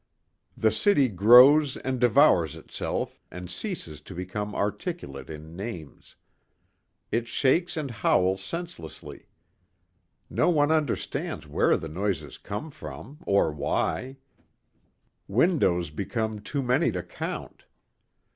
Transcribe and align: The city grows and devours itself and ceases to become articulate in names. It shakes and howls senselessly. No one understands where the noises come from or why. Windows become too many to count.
The 0.57 0.71
city 0.71 1.09
grows 1.09 1.77
and 1.77 1.99
devours 2.01 2.55
itself 2.55 3.19
and 3.29 3.51
ceases 3.51 4.01
to 4.01 4.15
become 4.15 4.55
articulate 4.55 5.29
in 5.29 5.55
names. 5.55 6.15
It 7.11 7.27
shakes 7.27 7.77
and 7.77 7.91
howls 7.91 8.41
senselessly. 8.43 9.27
No 10.27 10.49
one 10.49 10.71
understands 10.71 11.45
where 11.45 11.77
the 11.77 11.87
noises 11.87 12.39
come 12.39 12.71
from 12.71 13.19
or 13.27 13.51
why. 13.51 14.17
Windows 15.27 15.91
become 15.91 16.39
too 16.39 16.63
many 16.63 16.91
to 16.93 17.03
count. 17.03 17.65